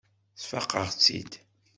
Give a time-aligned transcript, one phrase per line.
[0.41, 1.31] Sfaqeɣ-tt-id.